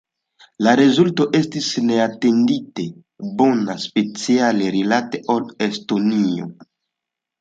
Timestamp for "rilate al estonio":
4.77-6.49